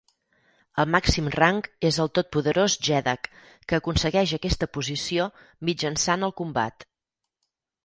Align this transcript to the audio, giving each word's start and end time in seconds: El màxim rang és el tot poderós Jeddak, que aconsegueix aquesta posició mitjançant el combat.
El 0.83 0.85
màxim 0.93 1.27
rang 1.35 1.59
és 1.89 1.99
el 2.05 2.09
tot 2.19 2.31
poderós 2.37 2.77
Jeddak, 2.87 3.29
que 3.67 3.79
aconsegueix 3.81 4.35
aquesta 4.39 4.71
posició 4.79 5.29
mitjançant 5.71 6.27
el 6.31 6.37
combat. 6.43 6.91